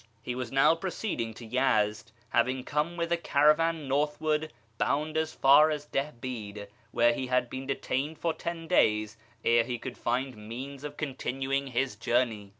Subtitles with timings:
[0.23, 5.69] He was now proceeding to Yezd, having come with a caravan northward bound as far
[5.69, 10.83] as Dihbid, where he had been detained for ten days ere he could find means
[10.83, 12.49] of con tinuing his journey.